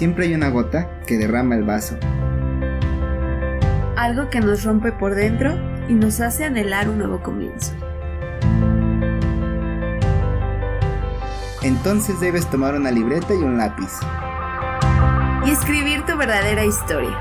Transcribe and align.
siempre 0.00 0.24
hay 0.24 0.32
una 0.32 0.48
gota 0.48 0.88
que 1.06 1.18
derrama 1.18 1.56
el 1.56 1.64
vaso. 1.64 1.94
Algo 3.98 4.30
que 4.30 4.40
nos 4.40 4.64
rompe 4.64 4.92
por 4.92 5.14
dentro 5.14 5.52
y 5.90 5.92
nos 5.92 6.22
hace 6.22 6.46
anhelar 6.46 6.88
un 6.88 6.96
nuevo 6.96 7.22
comienzo. 7.22 7.74
Entonces 11.60 12.18
debes 12.18 12.48
tomar 12.48 12.76
una 12.76 12.90
libreta 12.90 13.34
y 13.34 13.42
un 13.42 13.58
lápiz. 13.58 13.90
Y 15.44 15.50
escribir 15.50 16.06
tu 16.06 16.16
verdadera 16.16 16.64
historia. 16.64 17.18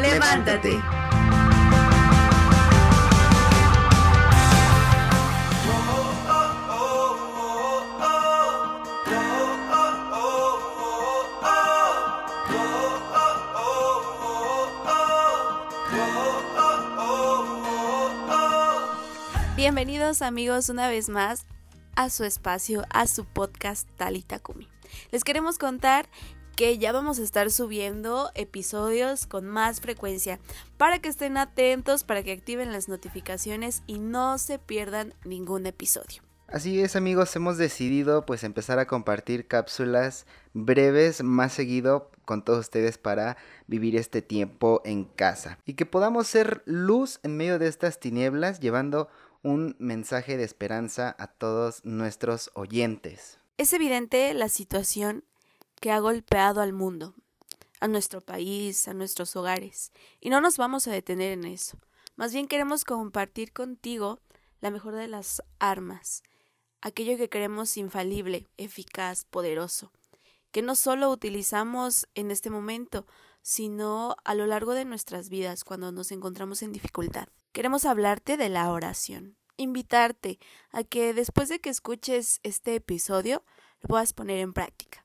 Levántate. 0.00 0.99
Bienvenidos 19.80 20.20
amigos 20.20 20.68
una 20.68 20.90
vez 20.90 21.08
más 21.08 21.46
a 21.96 22.10
su 22.10 22.24
espacio, 22.24 22.84
a 22.90 23.06
su 23.06 23.24
podcast 23.24 23.88
Talitakumi. 23.96 24.68
Les 25.10 25.24
queremos 25.24 25.56
contar 25.56 26.06
que 26.54 26.76
ya 26.76 26.92
vamos 26.92 27.18
a 27.18 27.22
estar 27.22 27.50
subiendo 27.50 28.30
episodios 28.34 29.26
con 29.26 29.46
más 29.46 29.80
frecuencia 29.80 30.38
para 30.76 30.98
que 30.98 31.08
estén 31.08 31.38
atentos, 31.38 32.04
para 32.04 32.22
que 32.22 32.32
activen 32.32 32.74
las 32.74 32.90
notificaciones 32.90 33.82
y 33.86 34.00
no 34.00 34.36
se 34.36 34.58
pierdan 34.58 35.14
ningún 35.24 35.64
episodio. 35.64 36.20
Así 36.46 36.82
es 36.82 36.94
amigos, 36.94 37.34
hemos 37.36 37.56
decidido 37.56 38.26
pues 38.26 38.44
empezar 38.44 38.78
a 38.80 38.86
compartir 38.86 39.46
cápsulas 39.46 40.26
breves 40.52 41.22
más 41.22 41.54
seguido 41.54 42.10
con 42.26 42.44
todos 42.44 42.60
ustedes 42.60 42.98
para 42.98 43.38
vivir 43.66 43.96
este 43.96 44.20
tiempo 44.20 44.82
en 44.84 45.04
casa 45.04 45.58
y 45.64 45.72
que 45.72 45.86
podamos 45.86 46.26
ser 46.26 46.62
luz 46.66 47.18
en 47.22 47.38
medio 47.38 47.58
de 47.58 47.68
estas 47.68 47.98
tinieblas 47.98 48.60
llevando 48.60 49.08
un 49.42 49.76
mensaje 49.78 50.36
de 50.36 50.44
esperanza 50.44 51.14
a 51.18 51.26
todos 51.26 51.84
nuestros 51.84 52.50
oyentes. 52.54 53.38
Es 53.56 53.72
evidente 53.72 54.32
la 54.34 54.48
situación 54.48 55.24
que 55.80 55.90
ha 55.90 55.98
golpeado 55.98 56.60
al 56.60 56.72
mundo, 56.72 57.14
a 57.80 57.88
nuestro 57.88 58.20
país, 58.20 58.86
a 58.88 58.94
nuestros 58.94 59.34
hogares, 59.36 59.92
y 60.20 60.30
no 60.30 60.40
nos 60.40 60.58
vamos 60.58 60.86
a 60.86 60.92
detener 60.92 61.32
en 61.32 61.44
eso. 61.44 61.78
Más 62.16 62.32
bien 62.32 62.48
queremos 62.48 62.84
compartir 62.84 63.52
contigo 63.52 64.20
la 64.60 64.70
mejor 64.70 64.94
de 64.94 65.08
las 65.08 65.42
armas, 65.58 66.22
aquello 66.82 67.16
que 67.16 67.30
queremos 67.30 67.76
infalible, 67.76 68.46
eficaz, 68.58 69.24
poderoso, 69.24 69.90
que 70.50 70.62
no 70.62 70.74
solo 70.74 71.10
utilizamos 71.10 72.08
en 72.14 72.30
este 72.30 72.50
momento, 72.50 73.06
sino 73.42 74.16
a 74.24 74.34
lo 74.34 74.46
largo 74.46 74.74
de 74.74 74.84
nuestras 74.84 75.30
vidas 75.30 75.64
cuando 75.64 75.92
nos 75.92 76.12
encontramos 76.12 76.62
en 76.62 76.72
dificultad. 76.72 77.28
Queremos 77.52 77.84
hablarte 77.84 78.36
de 78.36 78.48
la 78.48 78.70
oración, 78.70 79.36
invitarte 79.56 80.38
a 80.70 80.84
que 80.84 81.12
después 81.14 81.48
de 81.48 81.60
que 81.60 81.70
escuches 81.70 82.40
este 82.42 82.76
episodio 82.76 83.44
lo 83.80 83.88
puedas 83.88 84.12
poner 84.12 84.38
en 84.38 84.52
práctica. 84.52 85.04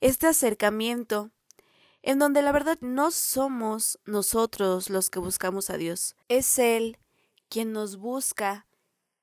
Este 0.00 0.26
acercamiento 0.26 1.30
en 2.02 2.18
donde 2.18 2.42
la 2.42 2.52
verdad 2.52 2.78
no 2.80 3.10
somos 3.10 3.98
nosotros 4.04 4.90
los 4.90 5.10
que 5.10 5.18
buscamos 5.18 5.70
a 5.70 5.76
Dios, 5.76 6.16
es 6.28 6.58
Él 6.58 6.98
quien 7.48 7.72
nos 7.72 7.96
busca 7.96 8.66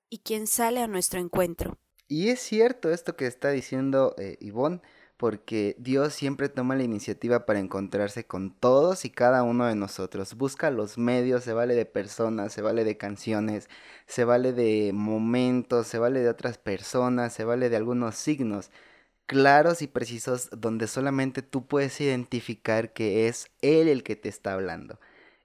y 0.10 0.20
quien 0.20 0.48
sale 0.48 0.82
a 0.82 0.88
nuestro 0.88 1.20
encuentro. 1.20 1.78
Y 2.08 2.30
es 2.30 2.40
cierto 2.40 2.92
esto 2.92 3.16
que 3.16 3.28
está 3.28 3.50
diciendo 3.50 4.14
eh, 4.18 4.38
Ivonne, 4.40 4.82
porque 5.18 5.76
Dios 5.80 6.14
siempre 6.14 6.50
toma 6.50 6.76
la 6.76 6.84
iniciativa 6.84 7.46
para 7.46 7.60
encontrarse 7.60 8.26
con 8.26 8.54
todos 8.54 9.06
y 9.06 9.10
cada 9.10 9.44
uno 9.44 9.66
de 9.66 9.76
nosotros. 9.76 10.36
Busca 10.36 10.72
los 10.72 10.98
medios, 10.98 11.44
se 11.44 11.54
vale 11.54 11.76
de 11.76 11.86
personas, 11.86 12.54
se 12.54 12.62
vale 12.62 12.84
de 12.84 12.98
canciones, 12.98 13.70
se 14.08 14.26
vale 14.26 14.52
de 14.54 14.92
momentos, 14.94 15.88
se 15.88 16.00
vale 16.00 16.20
de 16.22 16.30
otras 16.30 16.58
personas, 16.58 17.34
se 17.34 17.46
vale 17.46 17.70
de 17.70 17.78
algunos 17.78 18.16
signos 18.16 18.72
claros 19.26 19.82
y 19.82 19.88
precisos 19.88 20.50
donde 20.52 20.88
solamente 20.88 21.42
tú 21.42 21.66
puedes 21.66 22.00
identificar 22.02 22.94
que 22.94 23.28
es 23.28 23.50
Él 23.62 23.88
el 23.88 24.04
que 24.04 24.16
te 24.16 24.30
está 24.30 24.54
hablando. 24.54 25.00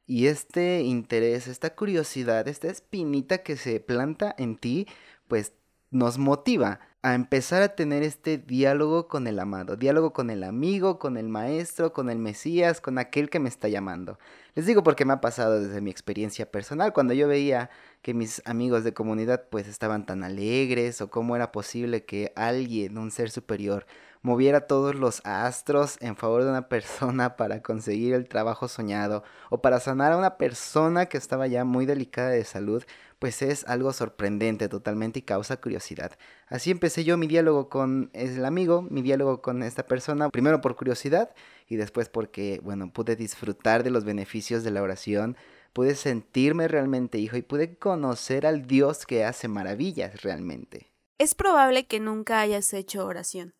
Y 0.06 0.26
este 0.26 0.82
interés, 0.82 1.46
esta 1.46 1.74
curiosidad, 1.76 2.48
esta 2.48 2.68
espinita 2.68 3.38
que 3.44 3.56
se 3.56 3.80
planta 3.80 4.34
en 4.38 4.56
ti, 4.56 4.88
pues 5.28 5.52
nos 5.90 6.18
motiva 6.18 6.80
a 7.02 7.14
empezar 7.14 7.62
a 7.62 7.74
tener 7.74 8.02
este 8.02 8.36
diálogo 8.36 9.08
con 9.08 9.26
el 9.26 9.38
amado, 9.38 9.76
diálogo 9.76 10.12
con 10.12 10.28
el 10.28 10.44
amigo, 10.44 10.98
con 10.98 11.16
el 11.16 11.28
maestro, 11.28 11.94
con 11.94 12.10
el 12.10 12.18
Mesías, 12.18 12.82
con 12.82 12.98
aquel 12.98 13.30
que 13.30 13.38
me 13.40 13.48
está 13.48 13.68
llamando. 13.68 14.18
Les 14.54 14.66
digo 14.66 14.82
porque 14.82 15.06
me 15.06 15.14
ha 15.14 15.20
pasado 15.20 15.60
desde 15.62 15.80
mi 15.80 15.90
experiencia 15.90 16.50
personal, 16.50 16.92
cuando 16.92 17.14
yo 17.14 17.26
veía 17.26 17.70
que 18.02 18.12
mis 18.12 18.42
amigos 18.44 18.84
de 18.84 18.92
comunidad 18.92 19.44
pues 19.50 19.66
estaban 19.66 20.04
tan 20.04 20.22
alegres 20.24 21.00
o 21.00 21.10
cómo 21.10 21.36
era 21.36 21.52
posible 21.52 22.04
que 22.04 22.32
alguien, 22.36 22.98
un 22.98 23.10
ser 23.10 23.30
superior, 23.30 23.86
moviera 24.22 24.66
todos 24.66 24.94
los 24.94 25.22
astros 25.24 25.96
en 26.00 26.16
favor 26.16 26.44
de 26.44 26.50
una 26.50 26.68
persona 26.68 27.36
para 27.36 27.62
conseguir 27.62 28.14
el 28.14 28.28
trabajo 28.28 28.68
soñado 28.68 29.22
o 29.48 29.62
para 29.62 29.80
sanar 29.80 30.12
a 30.12 30.16
una 30.16 30.36
persona 30.36 31.06
que 31.06 31.16
estaba 31.16 31.46
ya 31.46 31.64
muy 31.64 31.86
delicada 31.86 32.30
de 32.30 32.44
salud, 32.44 32.84
pues 33.18 33.42
es 33.42 33.64
algo 33.66 33.92
sorprendente 33.92 34.68
totalmente 34.68 35.20
y 35.20 35.22
causa 35.22 35.58
curiosidad. 35.58 36.12
Así 36.46 36.70
empecé 36.70 37.04
yo 37.04 37.16
mi 37.16 37.26
diálogo 37.26 37.68
con 37.68 38.10
el 38.12 38.44
amigo, 38.44 38.82
mi 38.82 39.02
diálogo 39.02 39.42
con 39.42 39.62
esta 39.62 39.86
persona, 39.86 40.30
primero 40.30 40.60
por 40.60 40.76
curiosidad 40.76 41.30
y 41.66 41.76
después 41.76 42.08
porque, 42.08 42.60
bueno, 42.62 42.92
pude 42.92 43.16
disfrutar 43.16 43.82
de 43.82 43.90
los 43.90 44.04
beneficios 44.04 44.64
de 44.64 44.70
la 44.70 44.82
oración, 44.82 45.36
pude 45.72 45.94
sentirme 45.94 46.66
realmente 46.66 47.18
hijo 47.18 47.36
y 47.36 47.42
pude 47.42 47.76
conocer 47.76 48.46
al 48.46 48.66
Dios 48.66 49.06
que 49.06 49.24
hace 49.24 49.48
maravillas 49.48 50.22
realmente. 50.22 50.90
Es 51.18 51.34
probable 51.34 51.86
que 51.86 52.00
nunca 52.00 52.40
hayas 52.40 52.72
hecho 52.72 53.04
oración 53.04 53.54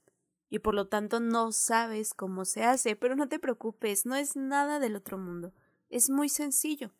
y 0.50 0.58
por 0.58 0.74
lo 0.74 0.88
tanto 0.88 1.20
no 1.20 1.52
sabes 1.52 2.12
cómo 2.12 2.44
se 2.44 2.64
hace, 2.64 2.96
pero 2.96 3.16
no 3.16 3.28
te 3.28 3.38
preocupes, 3.38 4.04
no 4.04 4.16
es 4.16 4.36
nada 4.36 4.80
del 4.80 4.96
otro 4.96 5.16
mundo, 5.16 5.54
es 5.88 6.10
muy 6.10 6.28
sencillo. 6.28 6.90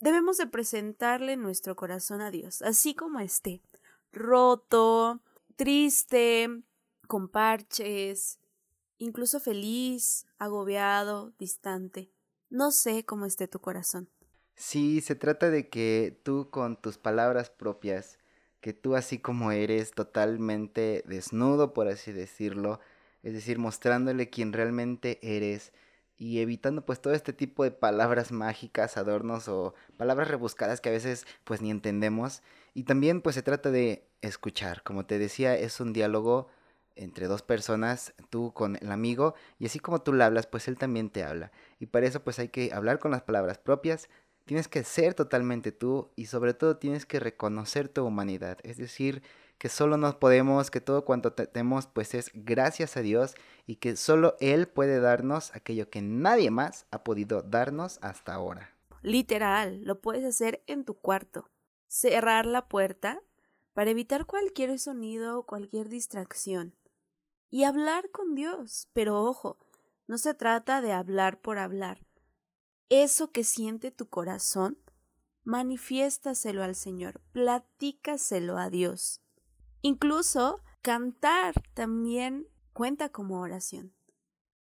Debemos 0.00 0.38
de 0.38 0.46
presentarle 0.46 1.36
nuestro 1.36 1.76
corazón 1.76 2.20
a 2.20 2.30
Dios, 2.30 2.62
así 2.62 2.94
como 2.94 3.20
esté, 3.20 3.62
roto, 4.12 5.20
triste, 5.56 6.62
con 7.06 7.28
parches, 7.28 8.38
incluso 8.98 9.40
feliz, 9.40 10.26
agobiado, 10.38 11.32
distante. 11.38 12.10
No 12.48 12.70
sé 12.70 13.04
cómo 13.04 13.26
esté 13.26 13.48
tu 13.48 13.60
corazón. 13.60 14.08
Sí, 14.54 15.02
se 15.02 15.14
trata 15.14 15.50
de 15.50 15.68
que 15.68 16.18
tú 16.24 16.48
con 16.50 16.80
tus 16.80 16.96
palabras 16.96 17.50
propias, 17.50 18.18
que 18.66 18.72
tú 18.72 18.96
así 18.96 19.20
como 19.20 19.52
eres, 19.52 19.92
totalmente 19.92 21.04
desnudo, 21.06 21.72
por 21.72 21.86
así 21.86 22.10
decirlo, 22.10 22.80
es 23.22 23.32
decir, 23.32 23.60
mostrándole 23.60 24.28
quién 24.28 24.52
realmente 24.52 25.20
eres, 25.22 25.72
y 26.16 26.40
evitando 26.40 26.84
pues 26.84 27.00
todo 27.00 27.14
este 27.14 27.32
tipo 27.32 27.62
de 27.62 27.70
palabras 27.70 28.32
mágicas, 28.32 28.96
adornos 28.96 29.46
o 29.46 29.74
palabras 29.96 30.26
rebuscadas 30.26 30.80
que 30.80 30.88
a 30.88 30.92
veces 30.92 31.28
pues 31.44 31.62
ni 31.62 31.70
entendemos. 31.70 32.42
Y 32.74 32.82
también 32.82 33.20
pues 33.20 33.36
se 33.36 33.42
trata 33.42 33.70
de 33.70 34.08
escuchar, 34.20 34.82
como 34.82 35.06
te 35.06 35.20
decía, 35.20 35.56
es 35.56 35.78
un 35.78 35.92
diálogo 35.92 36.48
entre 36.96 37.28
dos 37.28 37.42
personas, 37.42 38.14
tú 38.30 38.52
con 38.52 38.78
el 38.80 38.90
amigo, 38.90 39.36
y 39.60 39.66
así 39.66 39.78
como 39.78 40.02
tú 40.02 40.12
le 40.12 40.24
hablas, 40.24 40.48
pues 40.48 40.66
él 40.66 40.76
también 40.76 41.10
te 41.10 41.22
habla. 41.22 41.52
Y 41.78 41.86
para 41.86 42.06
eso 42.06 42.24
pues 42.24 42.40
hay 42.40 42.48
que 42.48 42.72
hablar 42.72 42.98
con 42.98 43.12
las 43.12 43.22
palabras 43.22 43.58
propias, 43.58 44.08
tienes 44.46 44.68
que 44.68 44.84
ser 44.84 45.14
totalmente 45.14 45.72
tú 45.72 46.10
y 46.16 46.26
sobre 46.26 46.54
todo 46.54 46.78
tienes 46.78 47.04
que 47.04 47.20
reconocer 47.20 47.88
tu 47.88 48.04
humanidad, 48.06 48.58
es 48.62 48.78
decir, 48.78 49.22
que 49.58 49.68
solo 49.68 49.96
nos 49.96 50.14
podemos, 50.14 50.70
que 50.70 50.80
todo 50.80 51.04
cuanto 51.04 51.32
tenemos 51.32 51.86
pues 51.86 52.14
es 52.14 52.30
gracias 52.34 52.96
a 52.96 53.02
Dios 53.02 53.34
y 53.66 53.76
que 53.76 53.96
solo 53.96 54.36
Él 54.40 54.68
puede 54.68 55.00
darnos 55.00 55.54
aquello 55.54 55.90
que 55.90 56.02
nadie 56.02 56.50
más 56.50 56.86
ha 56.90 57.04
podido 57.04 57.42
darnos 57.42 57.98
hasta 58.02 58.34
ahora. 58.34 58.74
Literal, 59.02 59.82
lo 59.84 60.00
puedes 60.00 60.24
hacer 60.24 60.62
en 60.66 60.84
tu 60.84 60.94
cuarto. 60.94 61.50
Cerrar 61.88 62.46
la 62.46 62.68
puerta 62.68 63.22
para 63.72 63.90
evitar 63.90 64.26
cualquier 64.26 64.78
sonido 64.78 65.38
o 65.38 65.46
cualquier 65.46 65.88
distracción. 65.88 66.74
Y 67.50 67.64
hablar 67.64 68.10
con 68.10 68.34
Dios. 68.34 68.88
Pero 68.92 69.22
ojo, 69.22 69.58
no 70.06 70.18
se 70.18 70.34
trata 70.34 70.80
de 70.80 70.92
hablar 70.92 71.40
por 71.40 71.58
hablar. 71.58 72.00
Eso 72.88 73.32
que 73.32 73.42
siente 73.42 73.90
tu 73.90 74.08
corazón, 74.08 74.78
manifiéstaselo 75.44 76.62
al 76.62 76.76
Señor, 76.76 77.20
platícaselo 77.32 78.58
a 78.58 78.70
Dios. 78.70 79.20
Incluso 79.82 80.62
cantar 80.82 81.54
también 81.74 82.46
cuenta 82.72 83.08
como 83.08 83.40
oración. 83.40 83.92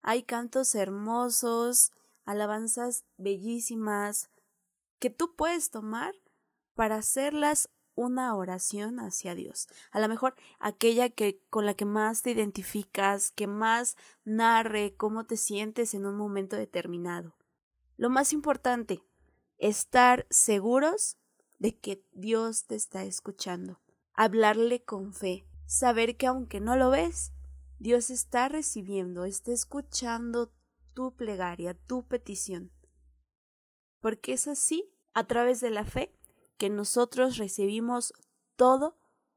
Hay 0.01 0.23
cantos 0.23 0.75
hermosos, 0.75 1.93
alabanzas 2.25 3.05
bellísimas 3.19 4.31
que 4.99 5.11
tú 5.11 5.35
puedes 5.37 5.71
tomar 5.71 6.15
para 6.75 6.97
hacerlas 6.97 7.69
una 7.95 8.35
oración 8.35 9.01
hacia 9.01 9.35
Dios. 9.35 9.69
A 9.91 10.01
lo 10.01 10.09
mejor 10.09 10.35
aquella 10.59 11.11
que 11.11 11.41
con 11.51 11.67
la 11.67 11.75
que 11.75 11.85
más 11.85 12.23
te 12.23 12.31
identificas, 12.31 13.31
que 13.33 13.47
más 13.47 13.97
narre 14.25 14.95
cómo 14.97 15.27
te 15.27 15.37
sientes 15.37 15.95
en 15.95 16.07
un 16.07 16.17
momento 16.17 16.57
determinado. 16.57 17.35
Lo 17.97 18.11
más 18.11 18.33
importante, 18.33 19.03
estar 19.59 20.27
seguros 20.31 21.17
de 21.59 21.79
que 21.79 22.05
Dios 22.13 22.67
te 22.67 22.75
está 22.75 23.05
escuchando. 23.05 23.81
Hablarle 24.13 24.83
con 24.83 25.13
fe, 25.13 25.47
saber 25.67 26.17
que 26.17 26.27
aunque 26.27 26.61
no 26.61 26.77
lo 26.77 26.91
ves, 26.91 27.33
Dios 27.79 28.11
está 28.11 28.49
recibiendo, 28.49 29.25
está 29.25 29.53
escuchando 29.53 30.53
tu 30.95 31.15
plegaria, 31.15 31.75
tu 31.75 32.07
petición. 32.07 32.73
Porque 34.01 34.33
es 34.33 34.49
así, 34.49 34.91
a 35.13 35.27
través 35.27 35.61
de 35.61 35.71
la 35.71 35.85
fe, 35.85 36.15
que 36.57 36.71
nosotros 36.71 37.37
recibimos 37.37 38.13
todo 38.57 38.97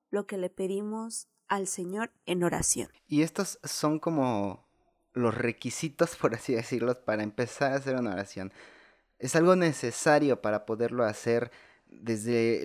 lo 0.09 0.27
que 0.27 0.38
le 0.38 0.50
pedimos 0.50 1.27
al 1.48 1.68
Señor 1.68 2.12
en 2.25 2.44
oración. 2.44 2.89
Y 3.07 3.21
estos 3.21 3.59
son 3.63 4.00
como 4.00 4.67
los 5.18 5.36
requisitos, 5.36 6.16
por 6.16 6.36
así 6.36 6.54
decirlo, 6.54 7.00
para 7.04 7.24
empezar 7.24 7.74
a 7.74 7.75
hacer 7.75 7.96
una 7.96 8.12
oración. 8.12 8.52
Es 9.19 9.36
algo 9.36 9.56
necesario 9.56 10.42
para 10.42 10.66
poderlo 10.66 11.04
hacer 11.04 11.52
desde, 11.88 12.64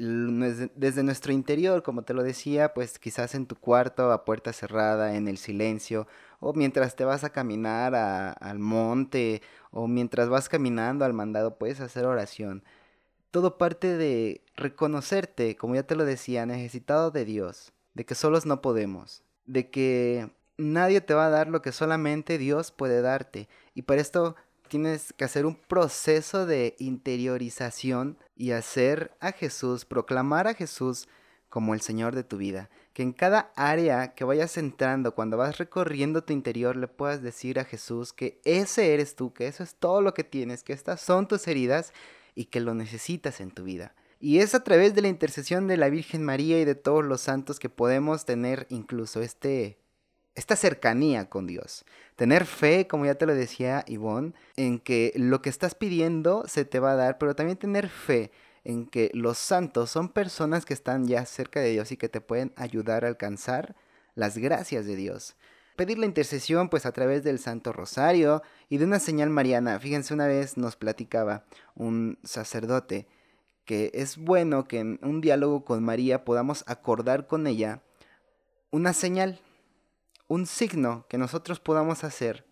desde 0.74 1.02
nuestro 1.02 1.32
interior, 1.32 1.82
como 1.82 2.02
te 2.02 2.14
lo 2.14 2.22
decía, 2.22 2.74
pues 2.74 2.98
quizás 2.98 3.34
en 3.34 3.46
tu 3.46 3.56
cuarto 3.56 4.12
a 4.12 4.24
puerta 4.24 4.52
cerrada, 4.52 5.16
en 5.16 5.28
el 5.28 5.38
silencio, 5.38 6.06
o 6.40 6.52
mientras 6.52 6.96
te 6.96 7.04
vas 7.04 7.24
a 7.24 7.30
caminar 7.30 7.94
al 7.94 8.58
monte, 8.58 9.42
o 9.70 9.86
mientras 9.88 10.28
vas 10.28 10.48
caminando 10.48 11.04
al 11.04 11.12
mandado, 11.12 11.56
puedes 11.58 11.80
hacer 11.80 12.04
oración 12.04 12.64
todo 13.32 13.56
parte 13.58 13.96
de 13.96 14.44
reconocerte, 14.56 15.56
como 15.56 15.74
ya 15.74 15.84
te 15.84 15.96
lo 15.96 16.04
decía, 16.04 16.46
necesitado 16.46 17.10
de 17.10 17.24
Dios, 17.24 17.72
de 17.94 18.04
que 18.04 18.14
solos 18.14 18.46
no 18.46 18.60
podemos, 18.60 19.22
de 19.46 19.70
que 19.70 20.30
nadie 20.56 21.00
te 21.00 21.14
va 21.14 21.26
a 21.26 21.30
dar 21.30 21.48
lo 21.48 21.62
que 21.62 21.72
solamente 21.72 22.38
Dios 22.38 22.70
puede 22.70 23.02
darte. 23.02 23.48
Y 23.74 23.82
para 23.82 24.00
esto 24.00 24.36
tienes 24.68 25.12
que 25.12 25.24
hacer 25.24 25.44
un 25.44 25.56
proceso 25.56 26.46
de 26.46 26.76
interiorización 26.78 28.18
y 28.36 28.52
hacer 28.52 29.14
a 29.20 29.32
Jesús, 29.32 29.84
proclamar 29.84 30.46
a 30.48 30.54
Jesús 30.54 31.08
como 31.48 31.74
el 31.74 31.82
Señor 31.82 32.14
de 32.14 32.24
tu 32.24 32.38
vida. 32.38 32.70
Que 32.94 33.02
en 33.02 33.12
cada 33.12 33.52
área 33.56 34.14
que 34.14 34.24
vayas 34.24 34.56
entrando, 34.56 35.14
cuando 35.14 35.36
vas 35.36 35.58
recorriendo 35.58 36.24
tu 36.24 36.32
interior, 36.32 36.76
le 36.76 36.88
puedas 36.88 37.22
decir 37.22 37.60
a 37.60 37.64
Jesús 37.64 38.14
que 38.14 38.40
ese 38.44 38.94
eres 38.94 39.14
tú, 39.16 39.34
que 39.34 39.46
eso 39.46 39.62
es 39.62 39.74
todo 39.74 40.00
lo 40.00 40.14
que 40.14 40.24
tienes, 40.24 40.62
que 40.62 40.72
estas 40.72 41.02
son 41.02 41.28
tus 41.28 41.46
heridas 41.46 41.92
y 42.34 42.46
que 42.46 42.60
lo 42.60 42.72
necesitas 42.72 43.42
en 43.42 43.50
tu 43.50 43.64
vida. 43.64 43.94
Y 44.18 44.38
es 44.38 44.54
a 44.54 44.64
través 44.64 44.94
de 44.94 45.02
la 45.02 45.08
intercesión 45.08 45.66
de 45.66 45.76
la 45.76 45.90
Virgen 45.90 46.24
María 46.24 46.58
y 46.58 46.64
de 46.64 46.74
todos 46.74 47.04
los 47.04 47.20
santos 47.20 47.58
que 47.58 47.68
podemos 47.68 48.24
tener 48.24 48.66
incluso 48.70 49.20
este 49.20 49.81
esta 50.34 50.56
cercanía 50.56 51.28
con 51.28 51.46
Dios. 51.46 51.84
Tener 52.16 52.46
fe, 52.46 52.86
como 52.86 53.06
ya 53.06 53.14
te 53.14 53.26
lo 53.26 53.34
decía 53.34 53.84
Ivonne, 53.86 54.32
en 54.56 54.78
que 54.78 55.12
lo 55.16 55.42
que 55.42 55.50
estás 55.50 55.74
pidiendo 55.74 56.44
se 56.46 56.64
te 56.64 56.80
va 56.80 56.92
a 56.92 56.96
dar, 56.96 57.18
pero 57.18 57.34
también 57.34 57.58
tener 57.58 57.88
fe 57.88 58.30
en 58.64 58.86
que 58.86 59.10
los 59.12 59.38
santos 59.38 59.90
son 59.90 60.08
personas 60.08 60.64
que 60.64 60.74
están 60.74 61.06
ya 61.06 61.26
cerca 61.26 61.60
de 61.60 61.70
Dios 61.70 61.92
y 61.92 61.96
que 61.96 62.08
te 62.08 62.20
pueden 62.20 62.52
ayudar 62.56 63.04
a 63.04 63.08
alcanzar 63.08 63.74
las 64.14 64.38
gracias 64.38 64.86
de 64.86 64.96
Dios 64.96 65.36
pedir 65.76 65.98
la 65.98 66.06
intercesión 66.06 66.68
pues 66.68 66.86
a 66.86 66.92
través 66.92 67.24
del 67.24 67.38
Santo 67.38 67.72
Rosario 67.72 68.42
y 68.68 68.78
de 68.78 68.84
una 68.84 68.98
señal 68.98 69.30
mariana. 69.30 69.78
Fíjense, 69.80 70.14
una 70.14 70.26
vez 70.26 70.56
nos 70.56 70.76
platicaba 70.76 71.44
un 71.74 72.18
sacerdote 72.22 73.06
que 73.64 73.90
es 73.94 74.16
bueno 74.16 74.64
que 74.66 74.80
en 74.80 74.98
un 75.02 75.20
diálogo 75.20 75.64
con 75.64 75.82
María 75.82 76.24
podamos 76.24 76.64
acordar 76.66 77.26
con 77.26 77.46
ella 77.46 77.82
una 78.70 78.92
señal, 78.92 79.40
un 80.32 80.46
signo 80.46 81.04
que 81.10 81.18
nosotros 81.18 81.60
podamos 81.60 82.04
hacer 82.04 82.46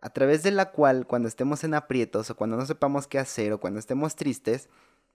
a 0.00 0.10
través 0.10 0.42
de 0.42 0.50
la 0.50 0.72
cual 0.72 1.06
cuando 1.06 1.28
estemos 1.28 1.62
en 1.62 1.74
aprietos 1.74 2.28
o 2.28 2.34
cuando 2.34 2.56
no 2.56 2.66
sepamos 2.66 3.06
qué 3.06 3.20
hacer 3.20 3.52
o 3.52 3.60
cuando 3.60 3.78
estemos 3.78 4.16
tristes, 4.16 4.68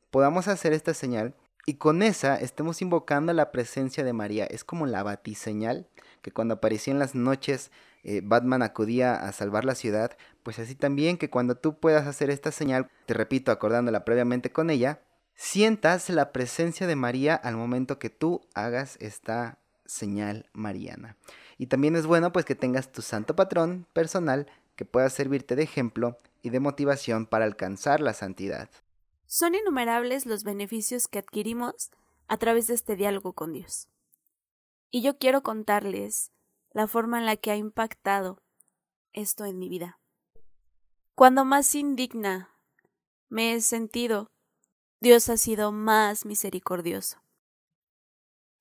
podamos 0.09 0.47
hacer 0.47 0.71
esta 0.71 0.94
señal 0.94 1.35
y 1.65 1.74
con 1.74 2.01
esa 2.01 2.38
estemos 2.38 2.81
invocando 2.81 3.33
la 3.33 3.51
presencia 3.51 4.06
de 4.06 4.13
María. 4.13 4.45
Es 4.45 4.63
como 4.63 4.85
la 4.85 5.03
batiseñal 5.03 5.89
que 6.21 6.31
cuando 6.31 6.53
aparecía 6.53 6.94
en 6.94 7.00
las 7.00 7.15
noches 7.15 7.69
eh, 8.06 8.21
Batman 8.24 8.62
acudía 8.62 9.15
a 9.15 9.33
salvar 9.33 9.65
la 9.65 9.75
ciudad, 9.75 10.15
pues 10.41 10.59
así 10.59 10.75
también 10.75 11.18
que 11.18 11.30
cuando 11.30 11.56
tú 11.56 11.81
puedas 11.81 12.07
hacer 12.07 12.30
esta 12.30 12.53
señal, 12.53 12.89
te 13.07 13.13
repito, 13.13 13.51
acordándola 13.51 14.06
previamente 14.06 14.53
con 14.53 14.69
ella, 14.69 15.01
sientas 15.35 16.09
la 16.09 16.31
presencia 16.31 16.88
de 16.88 16.95
María 16.95 17.35
al 17.35 17.57
momento 17.57 18.00
que 18.00 18.09
tú 18.09 18.39
hagas 18.53 18.95
esta 19.01 19.59
señal 19.85 20.50
mariana. 20.53 21.18
Y 21.58 21.68
también 21.68 21.96
es 21.96 22.06
bueno 22.06 22.32
pues 22.32 22.46
que 22.46 22.56
tengas 22.56 22.92
tu 22.92 23.02
santo 23.02 23.36
patrón 23.36 23.88
personal 23.94 24.48
que 24.76 24.86
pueda 24.86 25.10
servirte 25.10 25.56
de 25.56 25.64
ejemplo 25.64 26.18
y 26.42 26.50
de 26.50 26.60
motivación 26.60 27.26
para 27.26 27.46
alcanzar 27.46 28.02
la 28.02 28.14
santidad. 28.14 28.70
Son 29.26 29.56
innumerables 29.56 30.26
los 30.26 30.44
beneficios 30.44 31.08
que 31.08 31.20
adquirimos 31.20 31.92
a 32.28 32.38
través 32.38 32.68
de 32.68 32.74
este 32.74 32.96
diálogo 32.96 33.34
con 33.34 33.54
Dios. 33.54 33.88
Y 34.92 35.02
yo 35.02 35.18
quiero 35.18 35.42
contarles 35.42 36.32
la 36.72 36.88
forma 36.88 37.20
en 37.20 37.26
la 37.26 37.36
que 37.36 37.52
ha 37.52 37.56
impactado 37.56 38.42
esto 39.12 39.46
en 39.46 39.58
mi 39.58 39.70
vida. 39.70 40.00
Cuando 41.16 41.46
más 41.46 41.74
indigna 41.76 42.50
me 43.30 43.54
he 43.54 43.62
sentido, 43.62 44.32
Dios 45.00 45.30
ha 45.30 45.38
sido 45.38 45.72
más 45.72 46.26
misericordioso. 46.26 47.23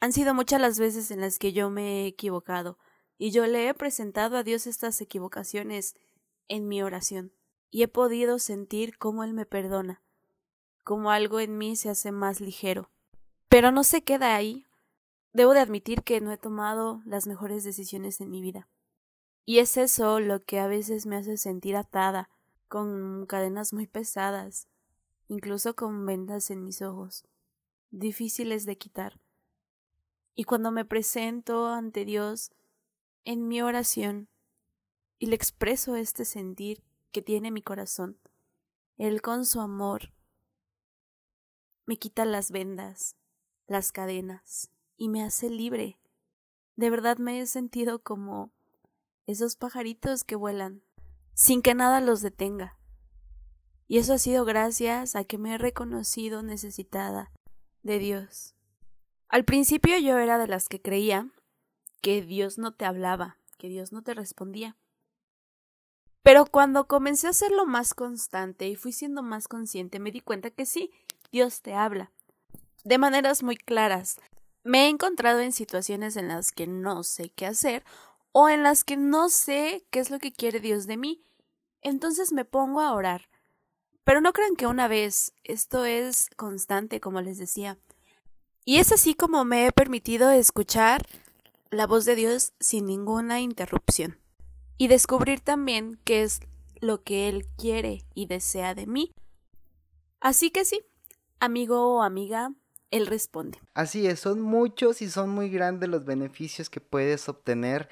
Han 0.03 0.13
sido 0.13 0.35
muchas 0.35 0.61
las 0.61 0.81
veces 0.81 1.13
en 1.13 1.21
las 1.21 1.39
que 1.39 1.53
yo 1.53 1.71
me 1.71 2.03
he 2.03 2.07
equivocado, 2.09 2.77
y 3.19 3.31
yo 3.31 3.47
le 3.47 3.69
he 3.69 3.75
presentado 3.75 4.37
a 4.37 4.43
Dios 4.43 4.67
estas 4.67 5.01
equivocaciones 5.01 5.95
en 6.49 6.67
mi 6.67 6.83
oración, 6.83 7.33
y 7.71 7.85
he 7.85 7.89
podido 7.89 8.41
sentir 8.41 8.99
cómo 8.99 9.23
Él 9.23 9.33
me 9.33 9.47
perdona, 9.47 10.03
cómo 10.83 11.13
algo 11.13 11.39
en 11.39 11.57
mí 11.57 11.77
se 11.77 11.89
hace 11.89 12.11
más 12.11 12.41
ligero. 12.41 12.91
Pero 13.49 13.71
no 13.71 13.85
se 13.85 14.03
queda 14.03 14.35
ahí, 14.35 14.67
Debo 15.33 15.55
de 15.55 15.61
admitir 15.61 16.03
que 16.03 16.21
no 16.21 16.31
he 16.31 16.37
tomado 16.37 17.01
las 17.07 17.27
mejores 17.27 17.65
decisiones 17.65 18.21
en 18.21 18.31
mi 18.31 18.43
vida. 18.43 18.69
Y 19.47 19.59
es 19.61 19.79
eso 19.79 20.21
lo 20.21 20.41
que 20.41 20.61
a 20.61 20.67
veces 20.67 21.07
me 21.07 21.17
hace 21.17 21.39
sentir 21.39 21.75
atada, 21.75 22.29
con 22.69 23.25
cadenas 23.27 23.73
muy 23.73 23.87
pesadas, 23.87 24.69
incluso 25.29 25.75
con 25.75 26.05
vendas 26.05 26.51
en 26.51 26.65
mis 26.65 26.83
ojos, 26.83 27.25
difíciles 27.91 28.67
de 28.67 28.77
quitar. 28.77 29.22
Y 30.35 30.45
cuando 30.45 30.71
me 30.71 30.85
presento 30.85 31.69
ante 31.69 32.05
Dios 32.05 32.51
en 33.25 33.49
mi 33.49 33.63
oración 33.63 34.29
y 35.19 35.27
le 35.27 35.37
expreso 35.37 35.97
este 35.97 36.25
sentir 36.25 36.83
que 37.13 37.23
tiene 37.23 37.51
mi 37.51 37.63
corazón, 37.63 38.19
Él 38.97 39.21
con 39.23 39.45
su 39.45 39.61
amor 39.61 40.13
me 41.85 41.97
quita 41.97 42.25
las 42.25 42.51
vendas, 42.51 43.17
las 43.67 43.93
cadenas, 43.93 44.71
y 44.97 45.09
me 45.09 45.23
hace 45.23 45.51
libre. 45.51 45.99
De 46.77 46.91
verdad 46.91 47.19
me 47.19 47.41
he 47.41 47.47
sentido 47.47 48.03
como 48.03 48.53
esos 49.27 49.57
pajaritos 49.57 50.25
que 50.25 50.37
vuelan, 50.37 50.83
sin 51.35 51.61
que 51.61 51.75
nada 51.75 52.01
los 52.01 52.23
detenga. 52.23 52.79
Y 53.89 53.99
eso 53.99 54.15
ha 54.15 54.19
sido 54.19 54.45
gracias 54.45 55.17
a 55.17 55.25
que 55.25 55.39
me 55.39 55.55
he 55.55 55.59
reconocido 55.59 56.43
necesitada 56.43 57.33
de 57.83 57.99
Dios. 57.99 58.55
Al 59.33 59.47
principio 59.47 59.97
yo 59.97 60.19
era 60.19 60.37
de 60.37 60.47
las 60.47 60.69
que 60.69 60.83
creía 60.83 61.27
que 62.03 62.21
Dios 62.21 62.59
no 62.59 62.75
te 62.75 62.85
hablaba, 62.85 63.39
que 63.57 63.71
Dios 63.71 63.91
no 63.91 64.03
te 64.03 64.13
respondía. 64.13 64.77
Pero 66.23 66.45
cuando 66.45 66.87
comencé 66.87 67.29
a 67.29 67.31
hacerlo 67.31 67.65
más 67.65 67.95
constante 67.95 68.69
y 68.69 68.77
fui 68.77 68.93
siendo 68.93 69.23
más 69.23 69.49
consciente, 69.49 70.01
me 70.01 70.11
di 70.11 70.21
cuenta 70.21 70.51
que 70.51 70.67
sí, 70.67 70.91
Dios 71.31 71.63
te 71.63 71.73
habla. 71.73 72.13
De 72.85 72.99
maneras 72.99 73.43
muy 73.43 73.57
claras, 73.57 74.21
me 74.65 74.85
he 74.85 74.89
encontrado 74.91 75.41
en 75.41 75.53
situaciones 75.53 76.17
en 76.17 76.29
las 76.29 76.53
que 76.53 76.67
no 76.67 77.03
sé 77.03 77.31
qué 77.31 77.47
hacer 77.47 77.85
o 78.33 78.51
en 78.51 78.63
las 78.63 78.85
que 78.85 78.99
no 78.99 79.31
sé 79.31 79.87
qué 79.89 80.01
es 80.01 80.11
lo 80.11 80.19
que 80.19 80.33
quiere 80.33 80.61
Dios 80.61 80.87
de 80.87 80.99
mí. 80.99 81.23
Entonces 81.81 82.33
me 82.33 82.45
pongo 82.45 82.83
a 82.83 82.93
orar. 82.93 83.31
Pero 84.05 84.21
no 84.21 84.35
crean 84.35 84.57
que 84.57 84.67
una 84.67 84.89
vez, 84.89 85.33
esto 85.43 85.87
es 85.87 86.29
constante, 86.37 87.01
como 87.01 87.23
les 87.23 87.39
decía. 87.39 87.79
Y 88.65 88.79
es 88.79 88.93
así 88.93 89.15
como 89.15 89.45
me 89.45 89.67
he 89.67 89.73
permitido 89.73 90.31
escuchar 90.31 91.07
la 91.71 91.87
voz 91.87 92.05
de 92.05 92.15
Dios 92.15 92.53
sin 92.61 92.87
ninguna 92.87 93.41
interrupción. 93.41 94.19
Y 94.79 94.89
descubrir 94.89 95.41
también 95.41 95.99
qué 96.05 96.23
es 96.23 96.41
lo 96.81 97.03
que 97.03 97.29
Él 97.29 97.47
quiere 97.57 98.05
y 98.15 98.27
desea 98.27 98.75
de 98.75 98.87
mí. 98.87 99.13
Así 100.21 100.51
que 100.51 100.65
sí, 100.65 100.81
amigo 101.41 101.97
o 101.97 102.03
amiga, 102.03 102.53
él 102.93 103.07
responde. 103.07 103.59
Así 103.75 104.07
es, 104.07 104.21
son 104.21 104.41
muchos 104.41 105.03
y 105.03 105.11
son 105.11 105.31
muy 105.31 105.49
grandes 105.49 105.89
los 105.89 106.05
beneficios 106.05 106.71
que 106.71 106.81
puedes 106.81 107.29
obtener 107.29 107.89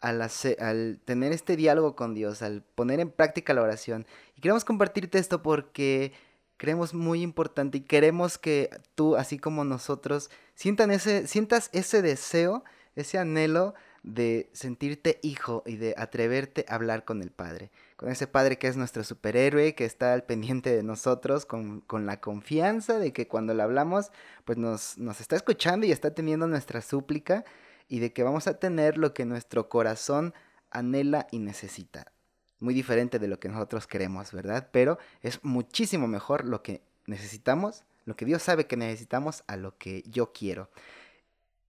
al, 0.00 0.20
al, 0.58 1.00
tener 1.04 1.32
este 1.32 1.56
diálogo 1.56 1.94
con 1.94 2.14
Dios, 2.14 2.42
al 2.42 2.62
poner 2.62 3.00
en 3.00 3.10
práctica 3.10 3.54
la 3.54 3.62
oración. 3.62 4.06
Y 4.36 4.40
queremos 4.40 4.64
compartirte 4.64 5.18
esto 5.18 5.40
porque 5.40 6.12
creemos 6.60 6.92
muy 6.92 7.22
importante 7.22 7.78
y 7.78 7.80
queremos 7.80 8.36
que 8.36 8.68
tú, 8.94 9.16
así 9.16 9.38
como 9.38 9.64
nosotros, 9.64 10.28
sientan 10.54 10.90
ese, 10.90 11.26
sientas 11.26 11.70
ese 11.72 12.02
deseo, 12.02 12.64
ese 12.96 13.16
anhelo 13.16 13.72
de 14.02 14.50
sentirte 14.52 15.20
hijo 15.22 15.62
y 15.64 15.76
de 15.76 15.94
atreverte 15.96 16.66
a 16.68 16.74
hablar 16.74 17.06
con 17.06 17.22
el 17.22 17.30
Padre, 17.30 17.70
con 17.96 18.10
ese 18.10 18.26
Padre 18.26 18.58
que 18.58 18.66
es 18.66 18.76
nuestro 18.76 19.04
superhéroe, 19.04 19.74
que 19.74 19.86
está 19.86 20.12
al 20.12 20.24
pendiente 20.24 20.76
de 20.76 20.82
nosotros, 20.82 21.46
con, 21.46 21.80
con 21.80 22.04
la 22.04 22.20
confianza 22.20 22.98
de 22.98 23.14
que 23.14 23.26
cuando 23.26 23.54
le 23.54 23.62
hablamos, 23.62 24.10
pues 24.44 24.58
nos, 24.58 24.98
nos 24.98 25.22
está 25.22 25.36
escuchando 25.36 25.86
y 25.86 25.92
está 25.92 26.12
teniendo 26.12 26.46
nuestra 26.46 26.82
súplica 26.82 27.46
y 27.88 28.00
de 28.00 28.12
que 28.12 28.22
vamos 28.22 28.46
a 28.46 28.58
tener 28.58 28.98
lo 28.98 29.14
que 29.14 29.24
nuestro 29.24 29.70
corazón 29.70 30.34
anhela 30.70 31.26
y 31.30 31.38
necesita. 31.38 32.12
Muy 32.60 32.74
diferente 32.74 33.18
de 33.18 33.28
lo 33.28 33.40
que 33.40 33.48
nosotros 33.48 33.86
queremos, 33.86 34.32
¿verdad? 34.32 34.68
Pero 34.70 34.98
es 35.22 35.42
muchísimo 35.42 36.06
mejor 36.06 36.44
lo 36.44 36.62
que 36.62 36.82
necesitamos, 37.06 37.84
lo 38.04 38.16
que 38.16 38.24
Dios 38.24 38.42
sabe 38.42 38.66
que 38.66 38.76
necesitamos 38.76 39.42
a 39.46 39.56
lo 39.56 39.76
que 39.76 40.02
yo 40.06 40.32
quiero. 40.32 40.70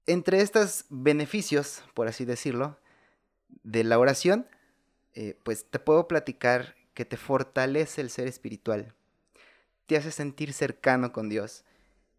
Entre 0.05 0.41
estos 0.41 0.85
beneficios, 0.89 1.83
por 1.93 2.07
así 2.07 2.25
decirlo, 2.25 2.77
de 3.63 3.83
la 3.83 3.99
oración, 3.99 4.47
eh, 5.13 5.37
pues 5.43 5.65
te 5.65 5.79
puedo 5.79 6.07
platicar 6.07 6.75
que 6.93 7.05
te 7.05 7.17
fortalece 7.17 8.01
el 8.01 8.09
ser 8.09 8.27
espiritual, 8.27 8.93
te 9.85 9.97
hace 9.97 10.11
sentir 10.11 10.53
cercano 10.53 11.11
con 11.11 11.29
Dios 11.29 11.63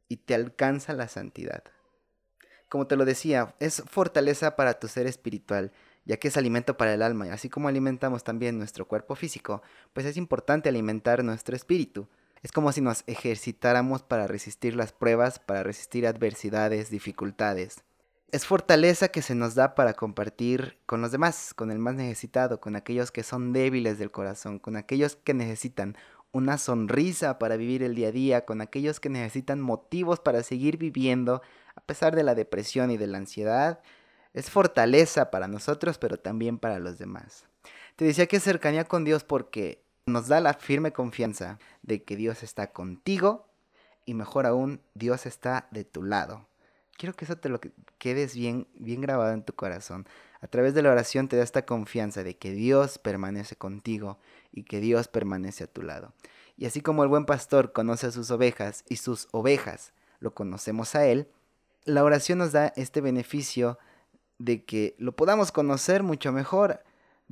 y 0.09 0.17
te 0.19 0.35
alcanza 0.35 0.93
la 0.93 1.09
santidad. 1.09 1.65
Como 2.69 2.87
te 2.87 2.97
lo 2.97 3.05
decía, 3.05 3.55
es 3.61 3.83
fortaleza 3.87 4.57
para 4.57 4.79
tu 4.79 4.89
ser 4.89 5.07
espiritual, 5.07 5.73
ya 6.05 6.17
que 6.17 6.29
es 6.29 6.37
alimento 6.37 6.77
para 6.77 6.95
el 6.95 7.03
alma, 7.03 7.27
y 7.27 7.31
así 7.31 7.49
como 7.49 7.69
alimentamos 7.69 8.25
también 8.25 8.59
nuestro 8.59 8.87
cuerpo 8.87 9.15
físico, 9.15 9.63
pues 9.93 10.07
es 10.07 10.17
importante 10.17 10.69
alimentar 10.69 11.23
nuestro 11.25 11.57
espíritu. 11.57 12.09
Es 12.43 12.51
como 12.51 12.73
si 12.73 12.81
nos 12.81 13.05
ejercitáramos 13.07 14.03
para 14.03 14.27
resistir 14.27 14.75
las 14.75 14.93
pruebas, 14.93 15.39
para 15.39 15.63
resistir 15.63 16.07
adversidades, 16.07 16.91
dificultades. 16.91 17.85
Es 18.33 18.47
fortaleza 18.47 19.09
que 19.09 19.23
se 19.23 19.35
nos 19.35 19.55
da 19.55 19.75
para 19.75 19.93
compartir 19.93 20.79
con 20.87 21.03
los 21.03 21.13
demás, 21.13 21.53
con 21.55 21.71
el 21.71 21.79
más 21.79 21.95
necesitado, 21.95 22.61
con 22.61 22.75
aquellos 22.75 23.13
que 23.13 23.23
son 23.23 23.53
débiles 23.53 23.99
del 23.99 24.11
corazón, 24.11 24.59
con 24.59 24.77
aquellos 24.77 25.17
que 25.17 25.35
necesitan 25.35 25.97
una 26.33 26.57
sonrisa 26.57 27.39
para 27.39 27.57
vivir 27.57 27.83
el 27.83 27.95
día 27.95 28.09
a 28.09 28.13
día, 28.13 28.45
con 28.47 28.63
aquellos 28.63 29.01
que 29.01 29.11
necesitan 29.11 29.61
motivos 29.61 30.19
para 30.19 30.43
seguir 30.43 30.79
viviendo 30.79 31.43
a 31.77 31.81
pesar 31.83 32.17
de 32.17 32.23
la 32.23 32.35
depresión 32.35 32.91
y 32.91 32.97
de 32.97 33.07
la 33.07 33.19
ansiedad. 33.19 33.81
Es 34.35 34.51
fortaleza 34.51 35.31
para 35.31 35.49
nosotros, 35.49 35.99
pero 35.99 36.19
también 36.19 36.59
para 36.59 36.79
los 36.79 36.99
demás. 36.99 37.45
Te 37.97 38.05
decía 38.05 38.27
que 38.27 38.41
cercanía 38.41 38.85
con 38.85 39.05
Dios 39.05 39.25
porque 39.25 39.83
nos 40.07 40.29
da 40.29 40.41
la 40.41 40.55
firme 40.55 40.93
confianza 40.93 41.59
de 41.83 42.03
que 42.03 42.17
Dios 42.17 42.43
está 42.43 42.73
contigo 42.73 43.47
y 44.05 44.15
mejor 44.15 44.47
aún, 44.47 44.81
Dios 44.95 45.27
está 45.27 45.69
de 45.71 45.85
tu 45.85 46.03
lado. 46.03 46.47
Quiero 46.97 47.15
que 47.15 47.25
eso 47.25 47.37
te 47.37 47.49
lo 47.49 47.61
quedes 47.99 48.35
bien, 48.35 48.67
bien 48.75 49.01
grabado 49.01 49.33
en 49.33 49.43
tu 49.43 49.55
corazón. 49.55 50.07
A 50.41 50.47
través 50.47 50.75
de 50.75 50.83
la 50.83 50.91
oración 50.91 51.29
te 51.29 51.37
da 51.37 51.43
esta 51.43 51.65
confianza 51.65 52.23
de 52.23 52.37
que 52.37 52.53
Dios 52.53 52.99
permanece 52.99 53.57
contigo 53.57 54.19
y 54.53 54.65
que 54.65 54.81
Dios 54.81 55.09
permanece 55.09 55.65
a 55.65 55.67
tu 55.69 55.83
lado. 55.83 56.13
Y 56.57 56.67
así 56.67 56.81
como 56.81 57.03
el 57.03 57.09
buen 57.09 57.25
pastor 57.25 57.73
conoce 57.73 58.09
a 58.09 58.13
sus 58.13 58.31
ovejas 58.31 58.85
y 58.89 58.97
sus 58.97 59.29
ovejas 59.33 59.93
lo 60.21 60.35
conocemos 60.35 60.95
a 60.95 61.07
Él, 61.07 61.29
la 61.85 62.05
oración 62.05 62.39
nos 62.39 62.53
da 62.53 62.73
este 62.77 63.01
beneficio 63.01 63.79
de 64.39 64.65
que 64.65 64.95
lo 64.99 65.13
podamos 65.13 65.53
conocer 65.53 66.03
mucho 66.03 66.33
mejor 66.33 66.83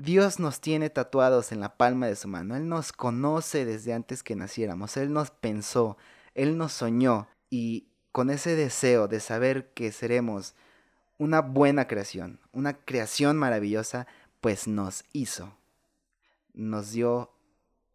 Dios 0.03 0.41
nos 0.41 0.63
tiene 0.63 0.89
tatuados 0.89 1.53
en 1.53 1.61
la 1.61 1.77
palma 1.77 2.07
de 2.07 2.17
su 2.17 2.27
mano. 2.27 2.57
Él 2.57 2.69
nos 2.69 2.91
conoce 2.91 3.67
desde 3.67 3.93
antes 3.93 4.23
que 4.23 4.35
naciéramos. 4.35 4.97
Él 4.97 5.13
nos 5.13 5.31
pensó, 5.31 5.99
Él 6.35 6.57
nos 6.57 6.73
soñó 6.73 7.29
y 7.51 7.89
con 8.11 8.31
ese 8.31 8.57
deseo 8.57 9.09
de 9.09 9.21
saber 9.21 9.75
que 9.75 9.93
seremos 9.93 10.55
una 11.19 11.43
buena 11.43 11.87
creación, 11.87 12.41
una 12.53 12.73
creación 12.73 13.37
maravillosa, 13.37 14.07
pues 14.41 14.67
nos 14.67 15.05
hizo. 15.13 15.55
Nos 16.55 16.93
dio 16.93 17.35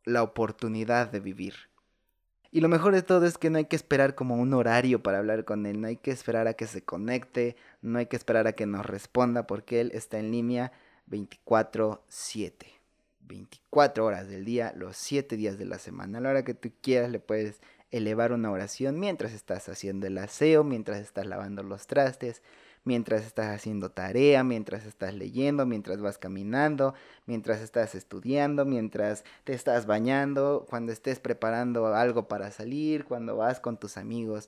la 0.04 0.22
oportunidad 0.22 1.12
de 1.12 1.20
vivir. 1.20 1.56
Y 2.56 2.62
lo 2.62 2.70
mejor 2.70 2.94
de 2.94 3.02
todo 3.02 3.26
es 3.26 3.38
que 3.38 3.50
no 3.50 3.58
hay 3.58 3.66
que 3.66 3.76
esperar 3.76 4.16
como 4.16 4.38
un 4.38 4.54
horario 4.54 5.04
para 5.04 5.18
hablar 5.18 5.44
con 5.44 5.66
Él, 5.66 5.82
no 5.82 5.88
hay 5.88 5.98
que 5.98 6.12
esperar 6.12 6.48
a 6.48 6.54
que 6.54 6.68
se 6.68 6.82
conecte, 6.82 7.58
no 7.82 8.00
hay 8.00 8.06
que 8.06 8.16
esperar 8.16 8.48
a 8.48 8.54
que 8.54 8.66
nos 8.66 8.86
responda 8.86 9.46
porque 9.46 9.82
Él 9.82 9.92
está 9.94 10.20
en 10.20 10.32
línea 10.32 10.72
24-7. 11.12 12.54
24 13.20 14.06
horas 14.06 14.30
del 14.30 14.46
día, 14.46 14.72
los 14.74 14.96
7 14.96 15.36
días 15.36 15.58
de 15.58 15.66
la 15.66 15.80
semana. 15.80 16.20
A 16.20 16.22
la 16.22 16.30
hora 16.30 16.46
que 16.46 16.54
tú 16.54 16.72
quieras 16.82 17.12
le 17.12 17.20
puedes 17.20 17.60
elevar 17.92 18.32
una 18.32 18.52
oración 18.52 19.02
mientras 19.02 19.34
estás 19.34 19.68
haciendo 19.68 20.08
el 20.08 20.18
aseo, 20.18 20.64
mientras 20.64 21.02
estás 21.02 21.26
lavando 21.26 21.62
los 21.62 21.88
trastes, 21.88 22.42
mientras 22.86 23.26
estás 23.26 23.48
haciendo 23.48 23.92
tarea, 23.92 24.44
mientras 24.44 24.86
estás 24.86 25.14
leyendo, 25.14 25.66
mientras 25.66 26.00
vas 26.00 26.18
caminando, 26.18 26.94
mientras 27.26 27.60
estás 27.60 27.96
estudiando, 27.96 28.64
mientras 28.64 29.26
te 29.44 29.54
estás 29.54 29.86
bañando, 29.86 30.66
cuando 30.70 30.94
estés 30.94 31.20
preparando 31.20 31.88
algo 31.88 32.28
para 32.28 32.52
salir, 32.52 33.04
cuando 33.04 33.36
vas 33.36 33.60
con 33.60 33.78
tus 33.78 33.98
amigos. 33.98 34.48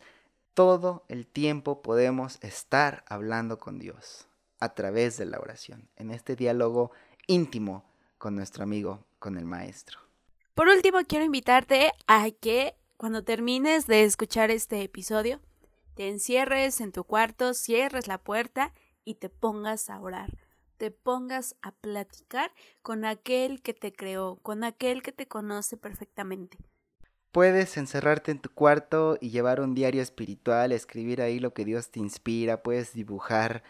Todo 0.53 1.03
el 1.09 1.27
tiempo 1.27 1.81
podemos 1.81 2.37
estar 2.41 3.03
hablando 3.07 3.57
con 3.59 3.79
Dios 3.79 4.27
a 4.59 4.73
través 4.73 5.17
de 5.17 5.25
la 5.25 5.39
oración, 5.39 5.89
en 5.97 6.11
este 6.11 6.35
diálogo 6.35 6.91
íntimo 7.27 7.83
con 8.17 8.35
nuestro 8.35 8.63
amigo, 8.63 9.03
con 9.19 9.37
el 9.37 9.45
maestro. 9.45 9.99
Por 10.55 10.67
último, 10.69 10.99
quiero 11.07 11.25
invitarte 11.25 11.91
a 12.07 12.31
que 12.31 12.75
cuando 12.97 13.23
termines 13.23 13.85
de 13.85 14.03
escuchar 14.03 14.49
este 14.49 14.81
episodio, 14.81 15.39
te 15.97 16.09
encierres 16.09 16.79
en 16.79 16.91
tu 16.91 17.03
cuarto, 17.03 17.55
cierres 17.55 18.07
la 18.07 18.19
puerta 18.19 18.71
y 19.03 19.15
te 19.15 19.29
pongas 19.29 19.89
a 19.89 19.99
orar, 19.99 20.37
te 20.77 20.91
pongas 20.91 21.55
a 21.63 21.71
platicar 21.71 22.51
con 22.83 23.03
aquel 23.03 23.63
que 23.63 23.73
te 23.73 23.91
creó, 23.91 24.37
con 24.43 24.63
aquel 24.63 25.01
que 25.01 25.11
te 25.11 25.27
conoce 25.27 25.75
perfectamente. 25.75 26.59
Puedes 27.31 27.77
encerrarte 27.77 28.29
en 28.29 28.37
tu 28.37 28.51
cuarto 28.51 29.17
y 29.19 29.31
llevar 29.31 29.59
un 29.59 29.73
diario 29.73 30.03
espiritual, 30.03 30.71
escribir 30.71 31.19
ahí 31.19 31.39
lo 31.39 31.55
que 31.55 31.65
Dios 31.65 31.89
te 31.89 31.99
inspira, 31.99 32.61
puedes 32.61 32.93
dibujar, 32.93 33.63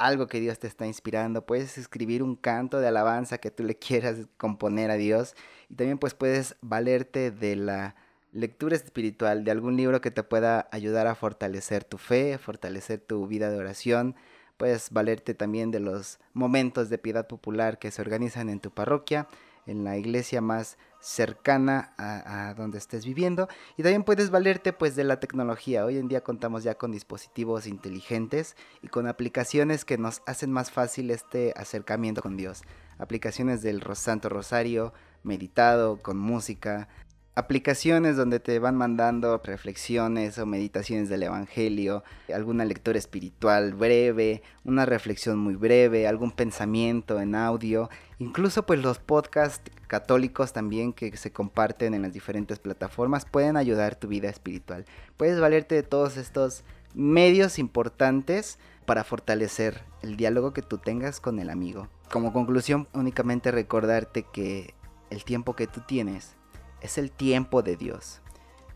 algo 0.00 0.26
que 0.26 0.40
Dios 0.40 0.58
te 0.58 0.66
está 0.66 0.84
inspirando, 0.84 1.46
puedes 1.46 1.78
escribir 1.78 2.24
un 2.24 2.34
canto 2.34 2.80
de 2.80 2.88
alabanza 2.88 3.38
que 3.38 3.52
tú 3.52 3.62
le 3.62 3.76
quieras 3.78 4.26
componer 4.36 4.90
a 4.90 4.96
Dios 4.96 5.36
y 5.68 5.76
también 5.76 5.98
pues 5.98 6.14
puedes 6.14 6.56
valerte 6.60 7.30
de 7.30 7.54
la 7.54 7.94
lectura 8.32 8.76
espiritual, 8.76 9.44
de 9.44 9.50
algún 9.50 9.76
libro 9.76 10.00
que 10.00 10.10
te 10.10 10.22
pueda 10.22 10.68
ayudar 10.72 11.06
a 11.06 11.14
fortalecer 11.14 11.84
tu 11.84 11.98
fe, 11.98 12.38
fortalecer 12.38 13.00
tu 13.00 13.26
vida 13.26 13.50
de 13.50 13.58
oración. 13.58 14.14
Puedes 14.56 14.90
valerte 14.90 15.34
también 15.34 15.70
de 15.70 15.80
los 15.80 16.18
momentos 16.32 16.90
de 16.90 16.98
piedad 16.98 17.26
popular 17.26 17.78
que 17.78 17.90
se 17.90 18.02
organizan 18.02 18.48
en 18.48 18.60
tu 18.60 18.70
parroquia, 18.70 19.28
en 19.66 19.84
la 19.84 19.96
iglesia 19.96 20.40
más 20.40 20.78
cercana 21.00 21.94
a, 21.96 22.54
donde 22.54 22.78
estés 22.78 23.04
viviendo 23.04 23.48
y 23.76 23.82
también 23.82 24.02
puedes 24.02 24.30
valerte 24.30 24.72
pues 24.72 24.96
de 24.96 25.04
la 25.04 25.20
tecnología. 25.20 25.84
Hoy 25.84 25.96
en 25.96 26.08
día 26.08 26.22
contamos 26.22 26.64
ya 26.64 26.76
con 26.76 26.90
dispositivos 26.90 27.66
inteligentes 27.66 28.56
y 28.82 28.88
con 28.88 29.06
aplicaciones 29.06 29.84
que 29.84 29.98
nos 29.98 30.22
hacen 30.26 30.50
más 30.50 30.70
fácil 30.70 31.10
este 31.10 31.52
acercamiento 31.56 32.22
con 32.22 32.36
Dios. 32.36 32.62
Aplicaciones 32.98 33.62
del 33.62 33.82
Santo 33.94 34.28
Rosario, 34.28 34.92
meditado, 35.22 35.98
con 35.98 36.18
música, 36.18 36.88
aplicaciones 37.38 38.16
donde 38.16 38.40
te 38.40 38.58
van 38.58 38.74
mandando 38.74 39.40
reflexiones 39.44 40.38
o 40.38 40.46
meditaciones 40.46 41.08
del 41.08 41.22
Evangelio, 41.22 42.02
alguna 42.34 42.64
lectura 42.64 42.98
espiritual 42.98 43.74
breve, 43.74 44.42
una 44.64 44.86
reflexión 44.86 45.38
muy 45.38 45.54
breve, 45.54 46.08
algún 46.08 46.32
pensamiento 46.32 47.20
en 47.20 47.36
audio, 47.36 47.90
incluso 48.18 48.66
pues 48.66 48.82
los 48.82 48.98
podcasts 48.98 49.70
católicos 49.86 50.52
también 50.52 50.92
que 50.92 51.16
se 51.16 51.30
comparten 51.30 51.94
en 51.94 52.02
las 52.02 52.12
diferentes 52.12 52.58
plataformas 52.58 53.24
pueden 53.24 53.56
ayudar 53.56 53.94
tu 53.94 54.08
vida 54.08 54.28
espiritual. 54.28 54.84
Puedes 55.16 55.38
valerte 55.38 55.76
de 55.76 55.84
todos 55.84 56.16
estos 56.16 56.64
medios 56.92 57.60
importantes 57.60 58.58
para 58.84 59.04
fortalecer 59.04 59.84
el 60.02 60.16
diálogo 60.16 60.52
que 60.52 60.62
tú 60.62 60.78
tengas 60.78 61.20
con 61.20 61.38
el 61.38 61.50
amigo. 61.50 61.86
Como 62.10 62.32
conclusión, 62.32 62.88
únicamente 62.94 63.52
recordarte 63.52 64.24
que 64.24 64.74
el 65.10 65.22
tiempo 65.22 65.54
que 65.54 65.68
tú 65.68 65.82
tienes 65.86 66.37
es 66.80 66.98
el 66.98 67.10
tiempo 67.10 67.62
de 67.62 67.76
Dios. 67.76 68.20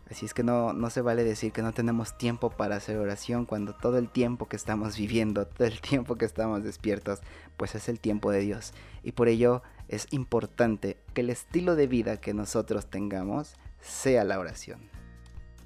Así 0.09 0.25
es 0.25 0.33
que 0.33 0.43
no, 0.43 0.73
no 0.73 0.89
se 0.89 1.01
vale 1.01 1.23
decir 1.23 1.51
que 1.51 1.61
no 1.61 1.71
tenemos 1.71 2.17
tiempo 2.17 2.49
para 2.49 2.75
hacer 2.75 2.97
oración 2.97 3.45
cuando 3.45 3.73
todo 3.73 3.97
el 3.97 4.09
tiempo 4.09 4.47
que 4.47 4.55
estamos 4.55 4.97
viviendo, 4.97 5.47
todo 5.47 5.67
el 5.67 5.81
tiempo 5.81 6.15
que 6.15 6.25
estamos 6.25 6.63
despiertos, 6.63 7.21
pues 7.57 7.75
es 7.75 7.89
el 7.89 7.99
tiempo 7.99 8.31
de 8.31 8.41
Dios. 8.41 8.73
Y 9.01 9.13
por 9.13 9.27
ello 9.27 9.63
es 9.87 10.07
importante 10.11 10.97
que 11.13 11.21
el 11.21 11.29
estilo 11.29 11.75
de 11.75 11.87
vida 11.87 12.17
que 12.17 12.33
nosotros 12.33 12.87
tengamos 12.87 13.55
sea 13.79 14.23
la 14.23 14.39
oración. 14.39 14.89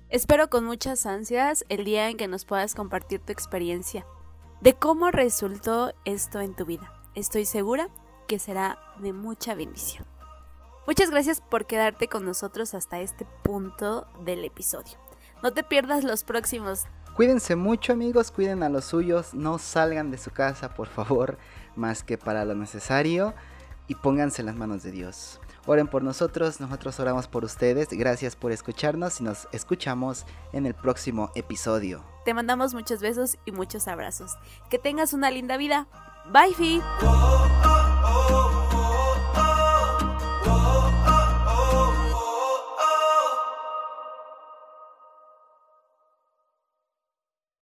Espero 0.10 0.50
con 0.50 0.64
muchas 0.64 1.06
ansias 1.06 1.66
el 1.68 1.84
día 1.84 2.10
en 2.10 2.16
que 2.16 2.28
nos 2.28 2.46
puedas 2.46 2.76
compartir 2.76 3.20
tu 3.20 3.34
experiencia 3.34 4.06
de 4.62 4.74
cómo 4.74 5.12
resultó 5.12 5.94
esto 6.06 6.40
en 6.40 6.56
tu 6.56 6.66
vida. 6.66 6.92
Estoy 7.16 7.46
segura 7.46 7.90
que 8.28 8.40
será 8.40 8.80
de 9.00 9.14
mucha 9.14 9.54
bendición. 9.56 10.06
Muchas 10.88 11.12
gracias 11.12 11.42
por 11.42 11.66
quedarte 11.66 12.08
con 12.08 12.24
nosotros 12.24 12.74
hasta 12.74 13.02
este 13.02 13.26
punto 13.44 14.08
del 14.24 14.46
episodio. 14.46 14.98
No 15.44 15.52
te 15.52 15.64
pierdas 15.64 16.06
los 16.06 16.24
próximos. 16.24 16.86
Cuídense 17.16 17.58
mucho 17.58 17.92
amigos, 17.92 18.32
cuiden 18.32 18.64
a 18.64 18.70
los 18.70 18.86
suyos, 18.86 19.34
no 19.34 19.58
salgan 19.58 20.12
de 20.12 20.18
su 20.18 20.32
casa 20.32 20.74
por 20.74 20.88
favor, 20.88 21.38
más 21.76 22.04
que 22.04 22.18
para 22.18 22.46
lo 22.46 22.56
necesario 22.56 23.34
y 23.88 23.96
pónganse 23.96 24.42
en 24.42 24.46
las 24.46 24.56
manos 24.56 24.82
de 24.82 24.92
Dios. 24.92 25.42
Oren 25.66 25.88
por 25.88 26.04
nosotros, 26.04 26.62
nosotros 26.62 26.98
oramos 27.02 27.28
por 27.28 27.44
ustedes. 27.44 27.90
Gracias 27.90 28.38
por 28.38 28.54
escucharnos 28.54 29.20
y 29.20 29.26
nos 29.26 29.50
escuchamos 29.52 30.26
en 30.54 30.66
el 30.66 30.74
próximo 30.74 31.32
episodio. 31.36 32.02
Te 32.24 32.34
mandamos 32.34 32.74
muchos 32.74 33.02
besos 33.02 33.38
y 33.44 33.52
muchos 33.52 33.90
abrazos. 33.90 34.38
Que 34.70 34.80
tengas 34.80 35.12
una 35.12 35.30
linda 35.32 35.58
vida. 35.58 35.88
Bye, 36.32 36.54
Fi. 36.54 36.82